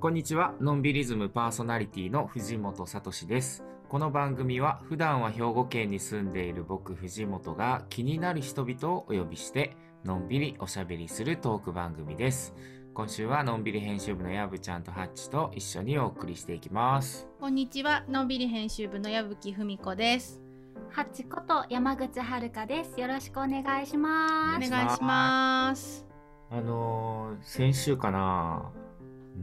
[0.00, 0.54] こんにちは。
[0.60, 3.62] のんびりズムパーソナリティの藤本聡です。
[3.86, 12.54] この番組は普段は兵庫県に住んでいる僕藤本が気になる人々をお呼びしてのんびりおしゃべりするトーク番組です。
[12.94, 17.28] 今週はのんびり編集部のやぶちゃんとハッチと一緒にお送りしていきます。
[17.38, 20.40] こんにちは、のんびり編集部の矢吹文子です。
[20.88, 22.98] ハッチこと山口遥です。
[22.98, 24.70] よろしくお願いしまおす。
[24.70, 26.06] 願いします。
[26.50, 28.70] あのー先週かな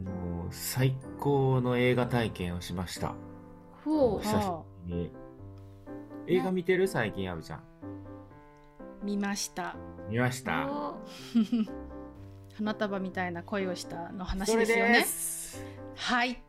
[0.04, 3.14] もう最高の映画体験をしました。
[3.84, 4.46] ほ久し
[4.86, 5.12] ぶりに。
[6.26, 6.86] 映画見てる？
[6.86, 7.62] 最近やぶちゃん。
[9.02, 9.76] 見ました。
[10.08, 10.66] 見ました。
[10.66, 10.96] お
[12.56, 15.02] 花束みたいな恋をしたの話ですよね。
[15.04, 15.64] す。
[15.94, 16.42] はい。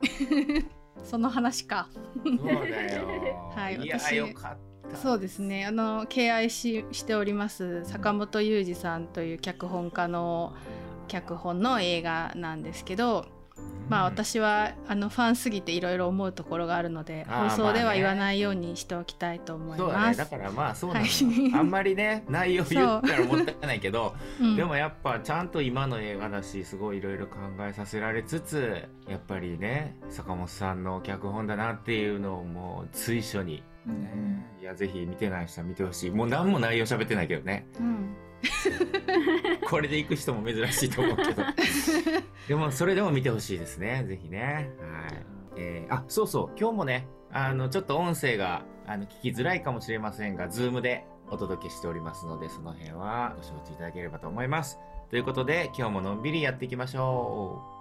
[1.03, 1.87] その話か。
[2.23, 3.07] そうだよ。
[3.55, 4.97] はいいや、私よかった。
[4.97, 5.65] そうですね。
[5.65, 10.55] あの敬愛ししております坂本裕二さんという脚本家の
[11.07, 13.25] 脚本の映画なんですけど、
[13.89, 20.05] まあ私はあのファンすぎていろいろ思うところがあるので放送では言わないようにしておきたいと思いそうだね。
[20.05, 20.17] ます。
[20.19, 36.11] だからまあそうなのよ、はい あんまりね、内容言ったらもったいないけど、うんでもやっぱちゃんと今の映画だし、すごいいろいろ考えさせられつつ、やっぱりね、坂本さんの脚本だなっていうのをもう随所に、ね、いや、ぜひ見てない人は見てほしい。
[36.11, 37.65] もう何も内容喋ってないけどね。
[37.79, 38.15] うん
[39.69, 41.43] これで行く人も珍しいと思うけど。
[42.49, 44.03] でも、それでも見てほしいですね。
[44.07, 44.71] ぜひね。
[44.81, 45.25] はい。
[45.55, 46.59] えーあ、そうそう。
[46.59, 54.79] 今日もね、あの、ちょっと音声が、あの、聞きづらいかもしれませんが、ズームでお届けしておりますので、その辺はご承知いただければと思います。
[55.11, 57.78] ということで、今日ものんびりやっていきましょう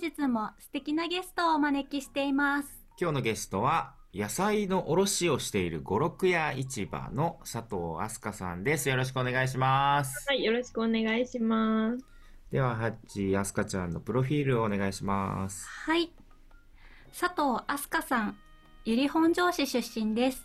[0.00, 2.68] 日も素敵なゲストをお招きしています。
[2.68, 2.70] う。
[2.98, 8.88] 今日のゲストは、野菜の卸をしている五六屋市場の佐藤飛鳥さんです。
[8.88, 10.26] よろしくお願いします。
[10.28, 12.04] はい、よろしくお願いします。
[12.50, 15.68] では、ハッチ、飛鳥ちゃんのプロフィールをお願いします。
[15.68, 16.10] はい。
[17.16, 18.38] 佐藤飛鳥さん、
[18.84, 20.44] 由利本荘市出身です。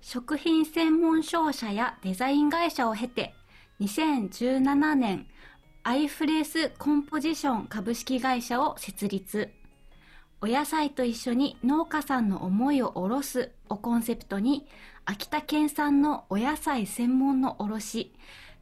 [0.00, 3.34] 食品専門商社やデザイン会社を経て、
[3.80, 5.26] 2017年、
[5.86, 9.50] アイフレースコンポジション株式会社を設立。
[10.40, 14.66] お野菜と一緒に農家さんの思いをおろすをコンセプトに、
[15.04, 18.14] 秋田県産のお野菜専門の卸、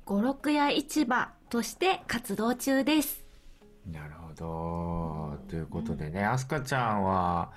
[0.05, 3.25] 五六屋市場として活動中です。
[3.87, 5.39] なるほど。
[5.49, 7.53] ということでね、アスカちゃんは、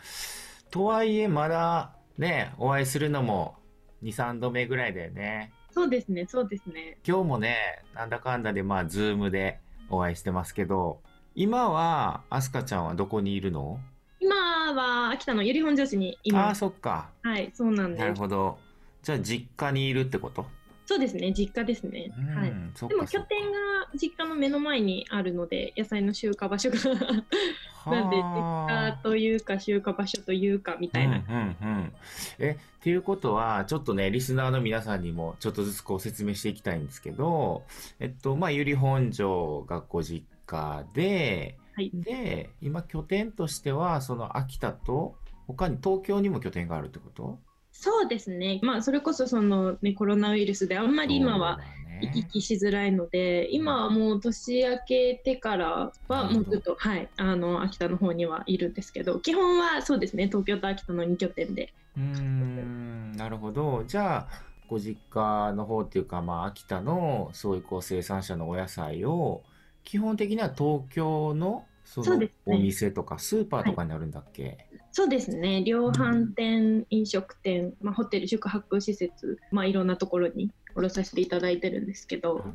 [0.69, 3.55] とはいえまだね、お会いするのも
[4.03, 5.54] 2、3度目ぐらいだよね。
[5.75, 6.97] そうですね、そうですね。
[7.05, 9.59] 今日もね、なんだかんだでまあ、ズームで
[9.89, 11.01] お会いしてますけど、
[11.35, 13.77] 今は、アスカちゃんはどこにいるの？
[14.21, 17.09] 今は秋田の由利本荘市にいああ、そっか。
[17.23, 18.15] はい、そうなんですなる。
[18.15, 18.57] ほど。
[19.03, 20.45] じゃあ、実家にいるってこと
[20.85, 22.11] そうですね、実家ですね。
[22.17, 22.49] うん、はい。
[22.87, 23.05] でも。
[23.05, 23.57] 拠点が
[23.95, 26.77] 実家の目の前にあるので、野菜の集荷場所が
[27.91, 31.17] なんで実はあ家というか集荷場所というかみたいな。
[31.17, 31.93] うんうんうん。
[32.39, 37.63] え、っていうことは、ちょっとね、リスナーの皆さんにもちょっとずつこう説明していきたいんですけど、
[37.99, 45.15] えっと、まあ、ゆり本庄がご実家で、はいで、今拠点としては、その秋田と、
[45.47, 47.39] 他に東京にも拠点があるってこと？
[47.77, 48.59] そうですね。
[48.63, 51.59] まあそれこそそのねコロナウイルスであんまり今は
[52.01, 61.73] 行き来しづらいので、今はもう年明けてからはもうずっと、はい、あの秋田の方にはいるんですけど、基本はそうですね、東京と秋田の2拠点で。
[61.97, 63.83] うーん、なるほど。
[63.87, 64.27] じゃあ、
[64.67, 69.43] ご実家の方っていうか、まあ、秋田のそういうこう生産者のお野菜を、
[69.83, 82.45] 基本的には東京のそのお店とかスーパーとかになるんだっけ、そうですね、量販店、飲食店、まあ、ホテル、宿泊施設、まあ、いろんなところに卸させていただいてるんですけど。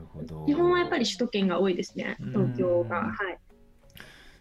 [0.47, 3.01] 基本はやっぱり首都圏が多いですね、東京が。
[3.01, 3.13] うん。
[3.13, 3.35] はい。
[3.35, 3.39] っ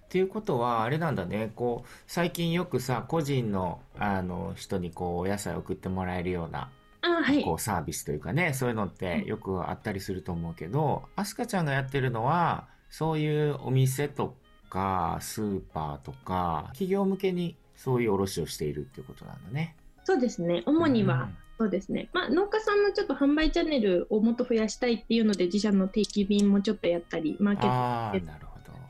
[0.07, 7.43] ていうことは、あれなんだね、こう、最近よくさ、個人の、あの、人にこう、お野菜を送ってもらえるような、あはい。
[7.43, 14.37] こう、サービスというかね、そういうのってよくあったりすると思うけど、アスカちゃんがやってるのは、そういうお店と
[14.69, 19.75] か、スーパーとか、企業向けにそういう卸をしているっていうことなんだね。
[20.03, 27.69] そうですね、主には、そうですね、まあ、農家さんのちょっと販売チャンネルをもっと増やしたいっていうので、自社の定期便もちょっとやったり、マーケット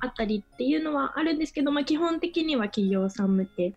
[0.02, 3.74] あったりっていうのはあるんですけど、まあ、基本的には企業さん向けっ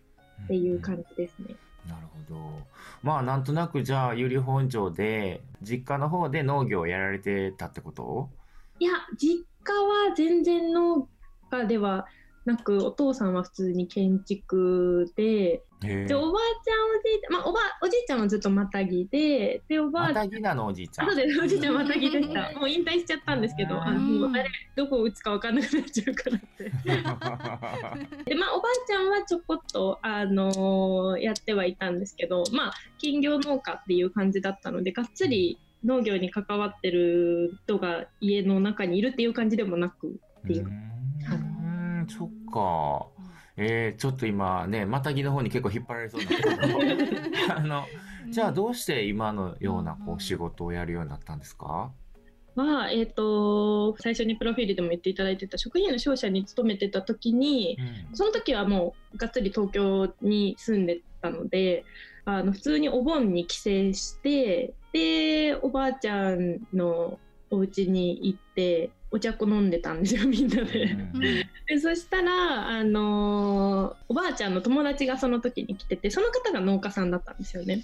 [0.47, 1.55] ていう感じですね。
[1.87, 2.61] なるほど。
[3.01, 8.29] まあ、なんとなくじゃあ、ゆり本庄で、実家の方で農業をやられてたってこと？
[8.79, 11.09] いや、実家は全然農
[11.59, 12.05] 家では
[12.45, 21.07] なくお父さんは普通に建築でへでおばあちゃんおじいちゃん、まあ、おばおじいちゃんはずっとまたぎででおばあちゃんまたぎなのおじいちゃん。
[21.07, 22.51] あそうですおじいちゃんまたぎでした。
[22.59, 26.37] もう引退しちゃったんですけどあのもう誰どこを打つか分かんなくなっちゃうから。
[26.37, 40.07] っ てでまあおばあちゃんはちょこっとあのーやってはいたんですけどまあ兼業農家っていう感じだったのでがっつり農業に関わってる人が家の中にいるっていう感じでもなく
[40.43, 40.65] っていう。
[40.65, 43.07] うーんそっか。
[43.55, 47.85] えー、ちょっと今ね、またぎの方に結構引っ張られそうなんだけど、 あの、
[48.29, 51.91] じゃあどうして今のようなこう仕事をやるようになったんですか？
[52.55, 57.77] は、えー、と最初にプロフィールでも言っていただいてた食品の商社に勤めてた時に
[58.13, 61.83] その時はもうがっつり東京に住んでたので
[62.25, 70.83] あの普通にお盆に帰省してでおばあちゃんのお家に行ってお茶子飲んでたんですよ みんなで。
[70.83, 71.21] うん
[71.65, 77.83] でそしたら、あのーおばあちゃんの友達がその時に来ててその方が農家さんだったんですよね。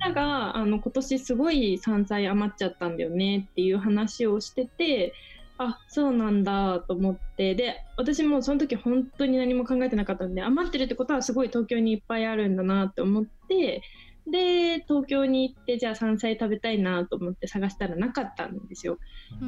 [0.00, 5.12] 方があの今年すごい山菜余っちゃったんだよねっていう話をしてて
[5.58, 13.82] あそうなんだと思ってで私もその時本当に何も考えてなかったんで余ってるってことはすごい東京にいっぱいあるんだなって思って
[14.26, 18.98] で東京に行ってじゃあ山菜食べたいなと思って探したらなかったんですよ。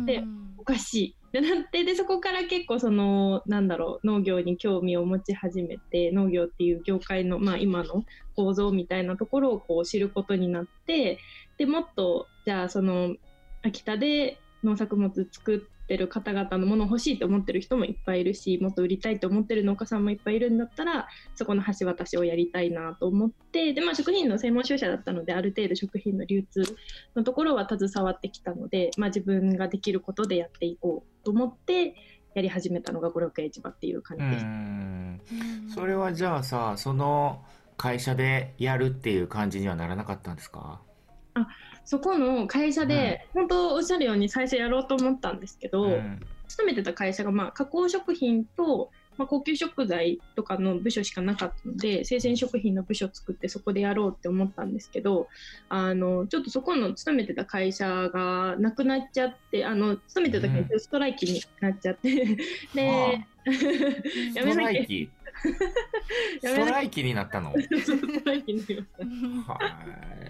[0.04, 0.24] で
[0.58, 8.04] おかしいってなってでそこから結構そのなんだろう農業に興味を持ち始めて農業っていう業界の、まあ、今の
[8.34, 11.18] 構造みたいなところをこう知ることになって
[11.56, 13.14] でもっとじゃあその
[13.62, 26.62] 秋田で農作物作ってる方々のものを欲しいと思ってる人もいっぱいいるしもっと売りたいと思ってる農家さんもいっぱいいるんだったらそこの橋渡しをやりたいなと思ってで、まあ、食品の専門商社だったのである程度食品の流通
[27.14, 31.94] のところは携わってきたので、まあ、自分ができることでやっていこうと思って
[32.34, 34.44] やり始めたのが五六市場っていう感じうです。
[34.44, 35.20] ん
[35.72, 37.44] それはじゃあさ、その
[37.76, 40.80] 会社でやるっていう感じにはならなかったんですか？
[41.84, 46.20] そこの会社で、本当おっしゃるように最初やろうと思ったんですけど、うん。
[46.48, 55.28] 勤めてた会社がまあ加工食品と、まあ、高級食材とかの部署しかなかったので生鮮食品の部署を作ってそこでやろうって思ったんですけど
[55.68, 62.36] あのちょっとそこの勤めてた会社がなくなっちゃってあの勤めてた会社ストライキになっちゃって、
[62.74, 63.12] では
[64.34, 64.64] やストめなきゃ。
[64.64, 65.10] ライキ。
[66.42, 66.64] やめなきゃ。
[66.64, 67.52] ストライキになったの？
[67.82, 69.54] ストライキになりました。
[69.54, 69.58] は
[70.20, 70.23] い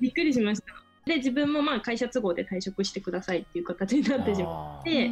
[0.00, 0.66] びっくりしました。
[1.04, 5.10] で自分もまあ会社都合で退職してくださいっていう形になってしまっあて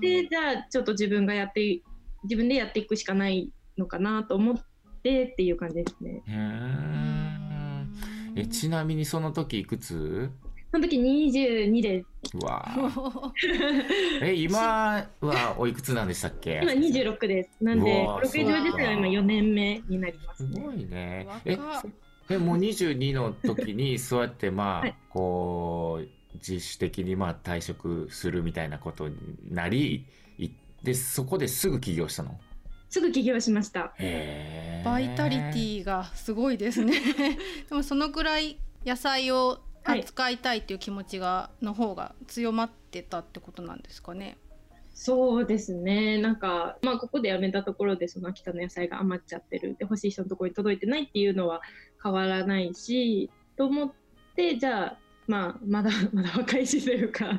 [0.00, 1.80] でじゃあちょっと自分がやって
[2.24, 4.56] 自分でやっていくしかないのかなと思っ
[5.02, 6.22] てっていう感じですね。
[8.36, 10.30] えちなみにその時いくつ？
[10.72, 12.64] その時22ですうわ。
[12.68, 13.30] ー
[14.22, 16.60] え今はおいくつなんでしたっけ？
[16.62, 17.50] 今26です。
[17.60, 20.54] なんでうわー6以上ですが今4年目になりますね。
[20.54, 21.26] すごいね。
[21.44, 21.56] え
[22.30, 24.96] えもう22の時に そうやってまあ、はい。
[25.10, 29.16] こう自主的にまあ退職するみたいなことに
[29.50, 30.06] なり
[30.38, 30.50] い
[30.82, 32.38] でそこですぐ起業したの？
[32.88, 33.94] すぐ起業しました。
[34.84, 36.94] バイタリティがすごいですね。
[37.68, 44.38] でもそのくらい野菜を扱いたいっていう気持ちが、の方が強まってたってことなんですかね。
[44.92, 46.18] そうですね。
[46.18, 49.70] なんかまあここで辞めたところでその秋田の野菜が余っちゃってる。
[49.70, 51.62] で欲しい人のところに届いてないっていうのは
[52.02, 53.92] 変わらないしと思っ
[54.34, 54.96] てじゃあ
[55.30, 57.38] まあまだ まだ若いしというか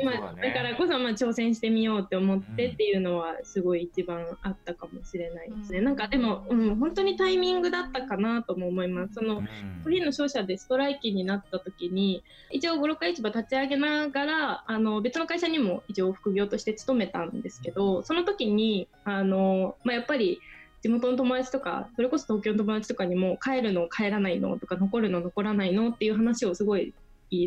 [0.00, 5.84] 今だ,、からこそまあ挑戦してみようって思ってっていうのはすごい一番あったかもしれないですね、うん。
[5.84, 9.14] なんかでも、うん、本当にタイミングだったかなとも思います。
[9.14, 20.40] そのコーヒーの商社でストライキになった時に一応五六市場立ち上げながらあの別の会社にも一応副業として勤めたんですけどその時にあの、まあ、やっぱり
[20.80, 26.94] 地元の友達とかそれこそ東京の友達とかにも帰るの帰らないのとか残るの残らないのっていう話をすごい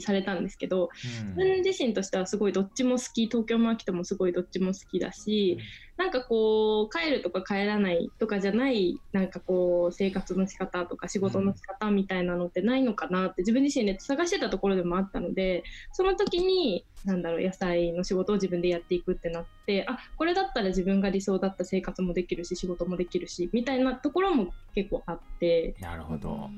[0.02, 5.58] されたんですけど自分自身としてはすごいどっちも好き東京も秋田もすごいどっちも好きだし、
[6.02, 25.76] なんかこう帰るとか帰らないとかじゃないなんかこう生活の仕方とか仕事の仕方みたいなのってないのかなって自分自身で探してたところでもあったのでその時になんだろう野菜の仕事を自分でやっていくってなってあこれだったら自分が理想だった生活もできるし仕事もできるしみたいなところも結構あって。
[25.80, 26.50] なるほど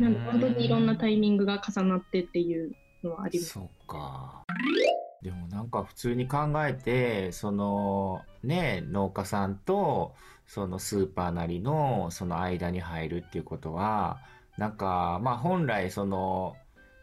[0.00, 2.72] なんで本当にいろんなタイミングが重なってっていう
[3.04, 3.52] のはあります。
[3.52, 4.44] そうか
[5.22, 10.14] でもなんか普通に考えてそのね農家さんと
[10.46, 14.18] そのスーパーなりのその間に入るっていうことは
[14.56, 16.56] なんかまあ本来その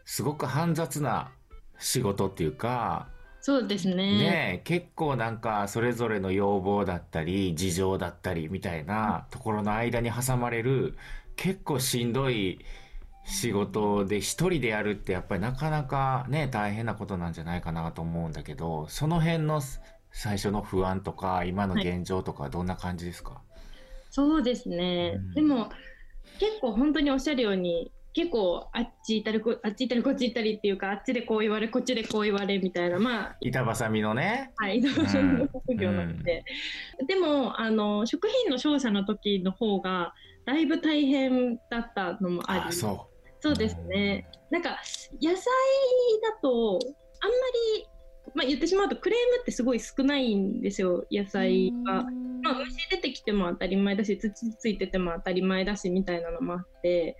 [0.04, 1.30] すごく煩雑な
[1.78, 3.08] 仕事っていうか
[3.40, 3.94] そうですね。
[3.94, 10.96] ね結構なんかそれぞれの要望だったり事情だったりみたいなところの間に挟まれる
[11.36, 12.58] 結構しんどい
[13.28, 19.60] 仕事で一人でやるってやっぱりなかなかね大変なことなんじゃないかなと思うんだけどその辺の
[20.10, 23.42] 最初の不安とか今の現状とかどんな感じですか、はい、
[24.10, 25.68] そうですね、うん、でも
[26.40, 34.50] 結構本当におっしゃるように結構あっち行ったりあっち行ったりこっち行ったりっていうかあっちでこう言われこっちでこう言われみたいなまあ板挟みのね。
[34.56, 36.44] はい板挟みの職業なので、
[36.98, 40.14] うん、でもあの食品の商社の時の方が
[40.46, 42.72] だいぶ大変だったのもあり。
[42.74, 43.07] そう
[43.40, 44.78] そうですね、なんか
[45.22, 45.36] 野菜
[46.22, 46.78] だと
[47.20, 47.36] あんま
[47.78, 47.88] り
[48.34, 52.04] まあ、言ってしまうとクレームってすごい少ないんですよ野菜が。
[52.42, 57.16] まあ、虫出てきても当たり前だし土ついてても当たり前だしみたいなのもあって。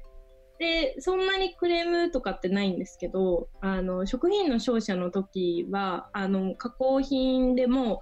[0.58, 8.00] でそんなにクレームとかってないんですけどあの食品の商社の時はあの加工品でも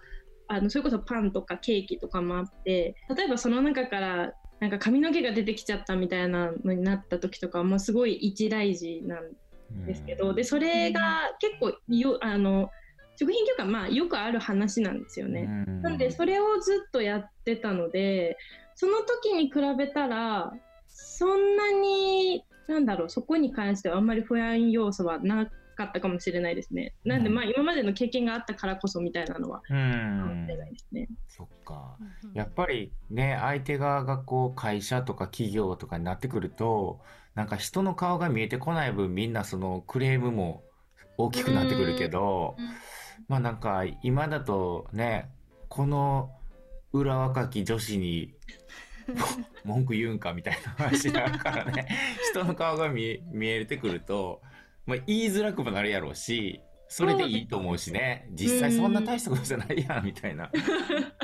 [0.49, 12.71] あのそれこそパンとかケーキとかもあって例えばその中からなんか髪の毛が出てきちゃったみたいなのになった時とかもすごい一大事なんですけど、でそれが結構よあの
[13.17, 15.47] 食品業界まあよくある話なんですよね。
[15.83, 18.39] なのでそれをずっとやってたので
[18.75, 20.53] その時に比べたら
[20.87, 26.95] そんなに、なんだろう、そこに関してはあんまり不安要素はなかったかもしれないですね。
[27.05, 31.09] なんで、まあ、今までの経験があったからこそみたいなのは、かもしれないですね。
[31.29, 31.97] そっか。
[32.35, 37.01] やっぱりね、相手側がこう、会社とか企業とかになってくると、
[37.35, 40.65] なんか人の顔が見えてこない分、みんなそのクレームも
[41.19, 42.57] 大きくなってくるけど、
[43.29, 45.31] まあなんか今だとね、
[45.69, 46.31] この
[46.93, 48.35] 裏若き女子に
[49.65, 51.89] 文句言うんかみたいな話だからね
[52.31, 54.43] 人の顔が見見えてくると、
[54.87, 58.29] まあ、言いづらくもなるやろうしそれでいいと思うしね。
[58.33, 60.51] 実際そんな大したことじゃないやんみたいな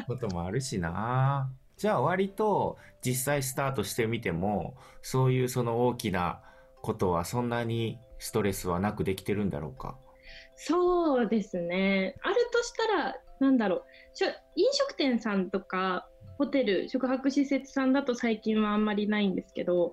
[0.09, 1.53] こともあるしな。
[1.77, 6.41] じゃあ割と実際スタートしてみてもそういうその大きな
[6.83, 9.97] ことはそんなにストレスはなくできてるんだろうか？
[10.57, 12.17] そうですね。
[12.23, 13.83] あるとしたらなんだろう。
[14.57, 19.93] 飲食店さんとかホテル宿泊施設さんだと最近はあんまりないんですけど、うん、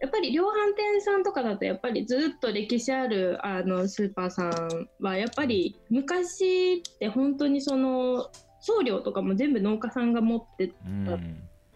[0.00, 10.74] やっぱり量販店さんとかだとやっぱりずっと歴史あるあのスーパーさんはやっぱり昔って本当にその送料とかも全部農家さんが持ってた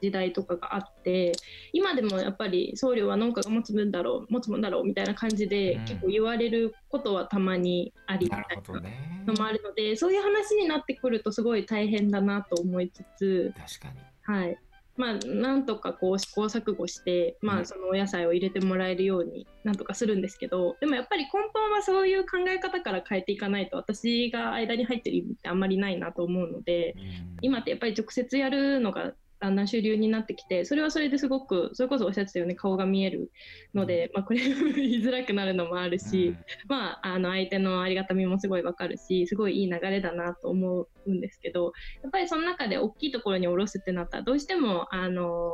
[0.01, 1.33] 時代とかがあって
[1.73, 14.01] 今でもやっぱり送料は農家が持つ分だろう持つもんだろうみたいな感じで、結構言われることはたまにありみたいなのもあるので、そういう話になってくるとすごい大変だなと思いつつ確かに。
[14.25, 14.59] はい
[14.97, 26.95] まあ、なんとかこう試行錯誤して、まあ、そのお野菜を入れてもらえるようになんとかするんですけどでもやっぱり根本はそういう考え方から変えていかないと私が間に入ってる意味ってあんまりないなと思うので、
[27.41, 33.33] 今ってやっぱり直接やるのがだんだん主流になってきてそれはそれですごくそれこそおっしゃってたように顔が見える
[33.75, 36.37] ので、まあ、これ言いづらくなるのもあるし、うん、
[36.69, 41.73] まあ、あの相手のありがたみもすごいわかるしすごいいい流れだなと思うんですけど
[42.05, 45.51] やっぱりその中で大きいところに下ろすってなったらどうしてもあの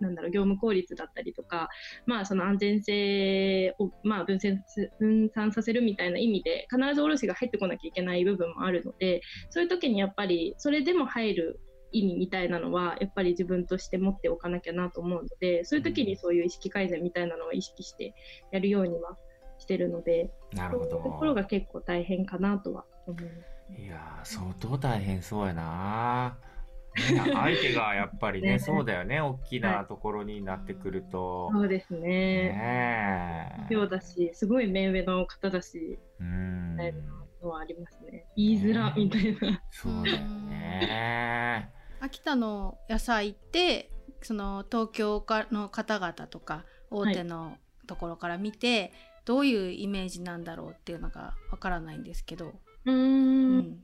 [0.00, 1.68] なんだろう業務効率だったりとか、
[2.06, 4.60] まあ、その安全性を、まあ、分散
[4.98, 11.60] 分散させるみたいな意味で必ず卸が入ってこなきゃいけない部分もあるのでそういう時にやっぱりそれでも入る
[11.92, 18.14] 意味みたいなのはやっぱり自分として持っておかなきゃなと思うのでそういう時にそういう意識改善みたいなのは意識して
[18.52, 19.16] やるようには
[19.58, 23.30] してるのでなるほどところが結構大変かなとは思いま
[23.76, 26.38] す、いや相当大変そうやな。
[26.96, 31.46] 相手がやっぱりね ね、そうだよね、大きなところになってくると。
[31.46, 32.00] はい、そうですね。
[32.00, 36.76] ねそうだし、すごい目上の方だし、うん。
[37.42, 38.26] のはありますね。
[38.36, 39.62] 言いづらみたいな。
[39.70, 41.70] そうだよね。
[42.00, 43.90] 秋田の野菜って
[44.22, 48.92] その東京の方々とか大手のところから見て、はい、
[49.24, 52.54] どういうイメージなんだろうっていうのがわからないんですけど。
[52.84, 53.82] うん、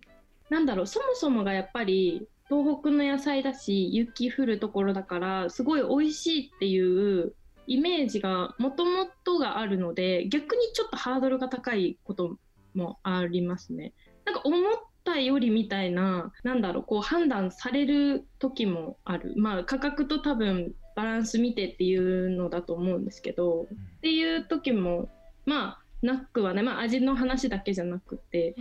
[0.50, 0.86] なんだろう。
[0.86, 7.34] そもそもがやっぱり東北の野菜だし雪降るところだからすごい美味しいっていう
[7.66, 12.36] イメージがもともとがあるので逆にちょっとハードルが高いこと
[12.74, 13.92] もありますね。
[14.24, 14.72] なんか思っ
[15.04, 19.34] たよりみたいな、なんだろう、こう判断される時もある。
[19.36, 23.68] まあ価格と多分バランス見てっていうのだと思うんですけど、
[23.98, 25.08] っていう時も、
[25.44, 28.54] まあ、なくはね、まあ、味の話だけじゃなくて、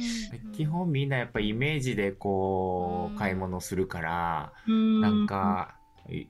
[0.54, 5.02] 基本みんなやっぱイメージでこう買い物するから、ん。
[5.02, 5.76] なんか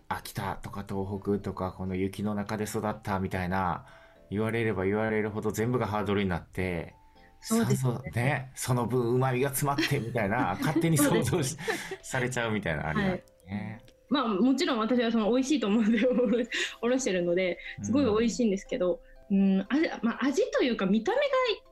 [0.08, 3.86] 秋田とか東北とかこの雪の中で育ったみたいな
[4.30, 6.96] 言われれば言われるほど全部がハードルになって
[7.44, 7.94] そうですね。
[8.16, 11.58] ねその分うまみが詰まってみたいな 勝手に想像し
[12.02, 13.08] されちゃうみたいなあります
[13.48, 13.82] ね。
[13.84, 13.94] はい。
[14.10, 16.00] まあもちろん私はその美味しいと思うんで
[16.82, 21.24] おろしてるのですごい美味しいんですけど、うん、味まあ、味というか見た目が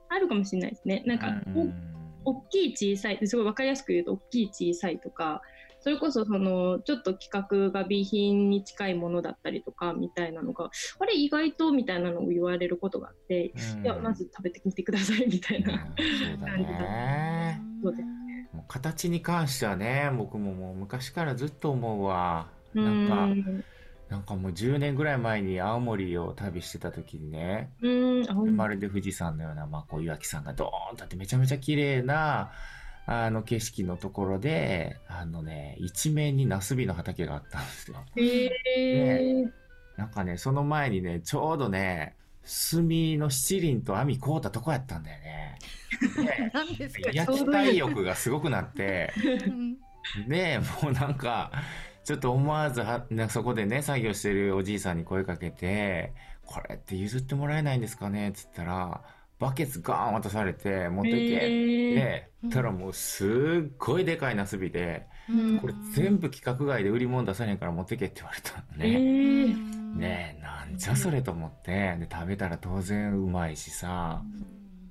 [0.08, 1.02] あるかもしれないですね。
[1.06, 1.74] なんか、うん、
[2.24, 5.40] 大きい小さいすごい分かりやすく言うと大きい小さいとか
[5.82, 15.78] それこそそのちょっと規格が B 品に近いものだったりとかみたいなのがあれ意外とみたいなのを言われることがあって、うん、いやまず食べてみてくださいみたいな、
[16.40, 18.08] 感じだそうです。
[18.68, 22.48] 形に関してはね僕ももう昔からずっと思うわ。
[22.74, 23.28] なんか
[24.08, 27.72] なんかもう10年ぐらい前に青森を旅してた時にね
[28.54, 32.52] まるで富士山のような、まあ、こう岩木山がドーンとあってめちゃめちゃ綺麗な
[33.06, 37.96] あの景色のところであのね一面にナスビの畑があったんですよ。
[38.16, 39.50] えー、
[39.96, 42.86] なんかねその前にねちょうどね炭
[43.18, 45.58] の七輪と網買うたとこやったんだよね。
[46.78, 49.12] で焼きたい欲がすごくなって
[50.26, 51.52] でもうなんか
[52.04, 56.12] ちょっと思わずはそこでね作業してるおじいさんに声かけて
[56.44, 59.02] 「これって譲ってもらえないんですかね?」っつったら
[59.42, 61.36] バケツガーン渡されて持っていけ。
[61.36, 65.08] ってたらもうすっごいでかいなすびで、
[65.60, 69.54] これ全部規格外で売り物出さねえから持ってけって言われたのね。
[69.96, 71.96] ねえなんじゃそれと思って。
[71.98, 74.22] で食べたら当然うまいしさ。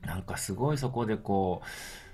[0.06, 1.68] なんかすごいそこでこう、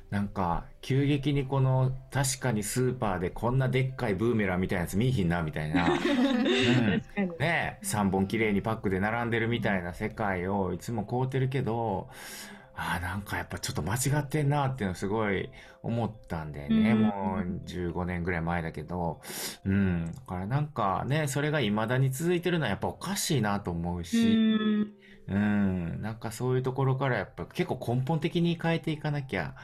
[0.10, 5.88] なんか、急激にこの、確かにスーパーでこんなでっかいブーメランみたいなやつ見いひんな、みたいな。
[5.91, 12.10] うん、ね3本綺麗にパックで並んでるみたいな世界をいつも買うてるけど、
[12.78, 15.50] ああ、なんかやっぱちょっと間違ってんなっていうのすごい
[15.82, 19.20] 思ったんでね、うん、もう15年ぐらい前だけど、
[19.65, 20.12] うん。
[20.13, 24.93] だからなんかね、それが未だに続いてるのはやっぱおかしいなと思うし、うん。
[25.30, 29.56] うん、なんかそういうところからやっぱ結構根本的に変えていかなきゃ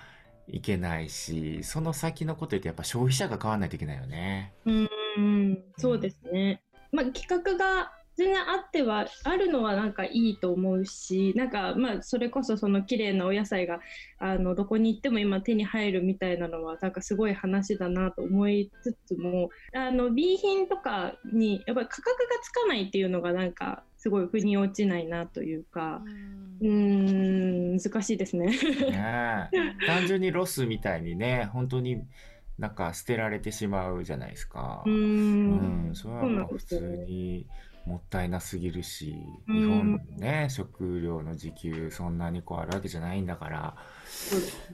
[0.48, 4.54] いけないし、その先のこと言ってやっぱ消費者が変わらないといけないよね。
[4.66, 6.62] うん、そうですね。
[6.92, 13.80] まあ企画が全然あってはあるのはなんかいいと思うしなんかまあそれこそその綺麗なお野菜が
[14.20, 26.02] あのどこに行っても今手に入るみたいなのはなんかすごい話だなと思いつつもあの B 品とかにやっぱり価格がつかないっていうのがなんかすごい腑に落ちないなというか
[26.62, 27.23] うん
[27.80, 28.48] 難しいですね。
[28.48, 29.50] ね
[29.88, 32.04] 単純にロスみたいにね本当に
[32.60, 34.84] なんか捨てられてしまうじゃないですか。
[34.86, 35.92] うん。
[35.94, 37.48] それは普通に
[37.86, 39.16] もったいなすぎるし、
[39.48, 43.76] 日本ね、食料の自給そんなにこうあるわけじゃないんだから、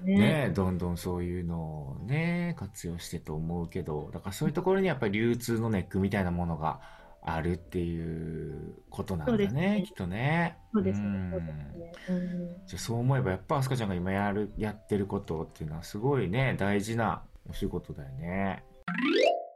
[0.03, 6.81] ね、ね、どんどんそういうのをね、活用してと思うけど、だからそういうところにやっぱり流通のネックみたいなものが
[7.21, 10.57] あるっていうことなんだね、ねきっとね。
[10.73, 11.31] そうですね。
[12.65, 18.63] じゃあそう思えばやっぱあすかちゃんが今やる、やってることっていうのはすごいね、大事なお仕事だよね。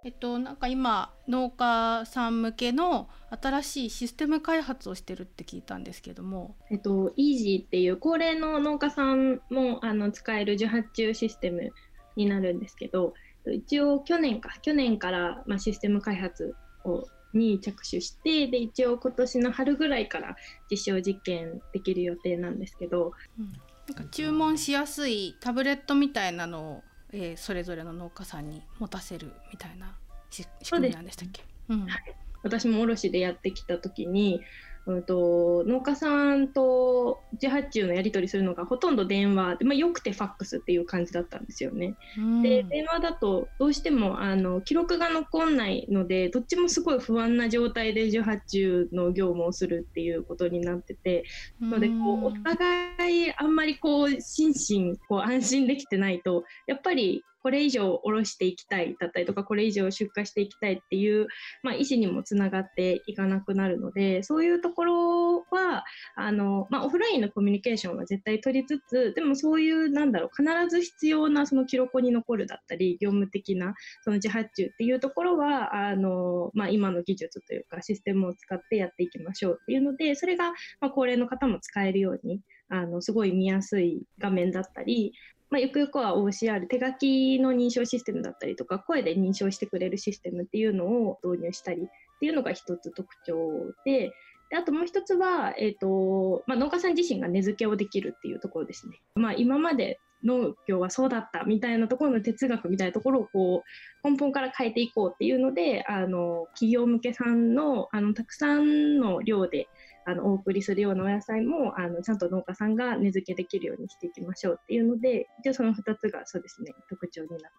[0.06, 3.08] えっと、なんか今農家さん向けの
[3.42, 11.72] 新しいシステム開発をしてるって聞いたんですけども、えっと、イージーっていう高齢の農家さんもあの使える受発注システム
[12.18, 13.14] になるんですけど
[13.50, 20.36] 一応去年か去年から、まあ、システム開発をに着手してで一応今年の春ぐらいから
[20.70, 23.54] 実証実験できる予定なんですけど、うん、
[23.94, 29.96] なんか注文しやすいタブレットみたいなのをえー、それぞれの農家さんに持たせるみたいな
[30.32, 34.42] 仕組みなんでしたっけ、うん、はい、私も卸でやってきた時に
[34.86, 41.96] うんと、農家さんと自発注のやり取りするのがほとんど電話で、まあ、よくてファックスっていう感じだったんですよね。
[42.42, 51.24] で電話だとどうしてもあの記録が残んないのでどっちもすごい不安な状態で受発注の業務をするっていうことになってて
[51.62, 61.28] のでこうお互いあんまりこう心身こう安心できてないとやっぱりこれ以上下ろしていきたいだったりとかこれ以上出荷していきたいっていう、
[61.62, 65.84] まあ、意思にもつながっていかなくなるのでそういうところは
[66.16, 85.14] あの、まあ、オフラインのコミュニケーションは絶対取りつつでもそういうなんだろう必ず必要なその記録に残るだったり業務的なその自発注っていうところはあの、まあ、今の技術というかシステムを使ってやっていきましょうっていうのでそれが、ま、高齢の方も使えるようにあのすごい見やすい画面だったり
[85.54, 91.86] まあ、ゆくゆくは OCR 手書きの認証システムだったりとか声で認証してくれるシステムっていうのを導入したりっ
[92.20, 94.12] ていうのが一つ特徴で
[94.50, 99.00] であともう一つは、えーとまあ、農家さん自身が根付けをできるっていうところですね。
[99.14, 103.64] まあ、今まで農業はそうだったみたいなところの哲学みたいなところをこ
[104.04, 109.68] う根本から変えていこうっていうのであの企業向けさんのあのたくさんの量で
[110.06, 117.56] あのお送りするようなお野菜もあのちゃんと農家さんが値付けできるようにしていきましょうっていうので一応その2つがそうですね特徴になってます。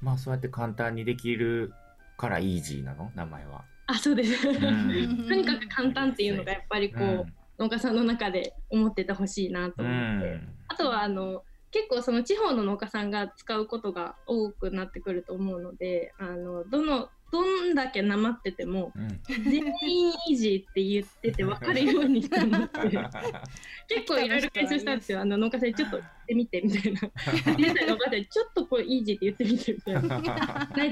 [0.00, 1.72] まあそうやって簡単にできる
[2.16, 3.10] からイージーなの？
[3.14, 3.64] 名前は。
[3.86, 22.78] あそうです、うん、とにかく簡単っていうのがやっぱりこう、うん、農家さんの中で思っててほしいなと思って、うん、あとはあの結構その地方の農家さんが使うことが多くなってくると思うのであのどのどんだけなまってても、うん、全員イージーって言ってて分かるようにしたのって
[23.88, 25.20] 結構いろいろ解説したんですよ。
[25.22, 27.00] あの農家さんちょっと言ってみてみたいな。
[27.56, 30.68] 現在の農家さんちょっとこうイージーって言ってみてみたいな。
[30.76, 30.90] 大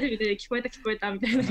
[0.00, 1.42] 丈夫で聞こえた聞こえたみたいな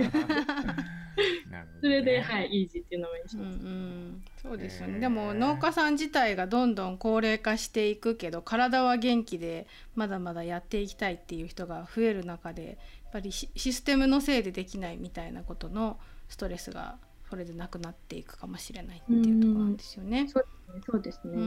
[1.79, 3.63] それで、はい、イージーっていう名前にしました。
[3.63, 4.99] うんうん、そうですよね。
[4.99, 16.97] でも農家さん自体がどんどん高齢化していくけど、体は元気でまだまだやっていきたいっていう人が増える中で、やっぱりシステムのせいでできないみたいなことのストレスが
[17.29, 20.27] それでなくなっていくかもしれないっていうところなんですよね。
[20.27, 20.39] そ
[20.97, 21.37] うですね。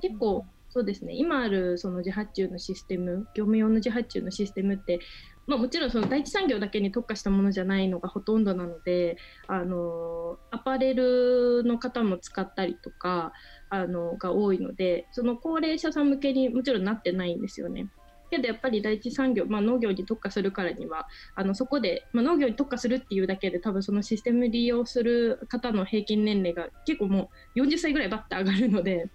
[0.00, 1.14] 結構そうですね。
[1.14, 5.00] 今あるその自発注のシステム、業務用の自発注のシステムって
[5.46, 13.32] まあ、もちろんその第一産業だけに特化したものじゃないのがほとんどなのであのアパレルの方も使ったりとか
[13.70, 17.88] あのが多いのでその高齢者さん向けにもちろんなってないんですよね。
[18.28, 29.08] けどやっぱり第一産業、まあ、農業に特化するからにはあのそこで、まあ、農業に特化するっていうだけで多分そのシステム利用する方の平均年齢が結構もう40歳ぐらいバッて上がるので、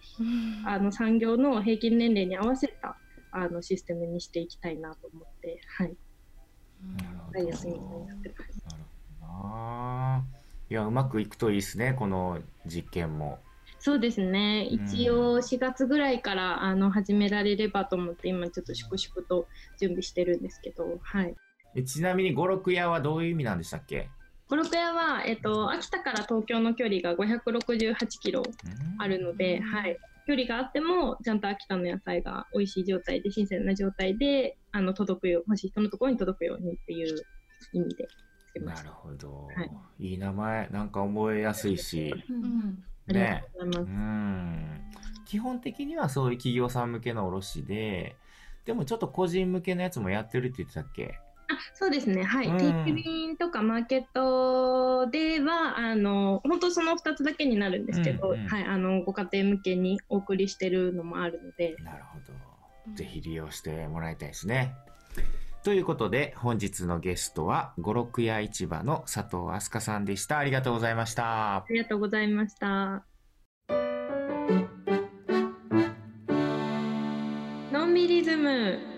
[0.65, 2.98] あの産業の平均年齢に合わせた
[3.32, 5.94] あのシステムにしていきたいなと思って、はい、
[6.96, 7.39] なるほど。
[7.39, 8.08] なるほ
[9.20, 10.26] どな。
[10.70, 13.39] いや、うまくいくといいですね、この実験も。
[13.80, 14.63] そうですね。
[14.65, 19.48] 一応4月ぐらいから、あの始められればと思って今ちょっと粛々と
[19.80, 21.36] 準備してるんですけど、はい。
[21.86, 24.10] ちなみに五六屋はどういう意味なんでしたっけ？
[24.50, 28.44] 五六屋はえっと秋田から東京の距離が568キロ
[29.00, 29.98] あるので、はい。
[30.32, 37.22] 距離があってもちゃんと秋田の野菜が美味しい状態で新鮮な状態であの届くよ欲しい人のところに届くようにっていう
[37.74, 38.08] 意味で
[38.62, 39.63] なるほど、は
[40.00, 42.82] い、いい名前なんか覚えやすいし、うん、
[43.13, 43.44] ね。
[43.60, 44.82] うん。
[45.26, 48.15] 基本的にはそういう企業さん向けの卸で
[48.65, 51.20] でもちょっと個人向けのやつもやってるって言ってたっけ？
[51.20, 51.31] あ
[51.74, 61.76] そうですね、はい、うん、定期便とかマーケットではあの本当その2つだけになるんですけど、うんうん、はい、あのご家庭向けにお送りしてるのもあるので。
[61.84, 64.74] なるほど、ぜひ利用してもらいたいですね。
[65.64, 70.40] ということで本日のゲストは五六屋市場の佐藤飛鳥さんでした。
[70.40, 71.58] ありがとうございました。
[71.58, 73.06] ありがとうございました。
[77.72, 78.90] のんびりズム。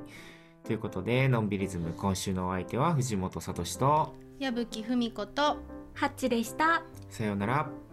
[0.65, 5.59] ということで、のんびりズム今週のお相手は藤本聡と矢吹文子と
[5.95, 6.83] ハッチでした。
[7.09, 7.84] さようなら。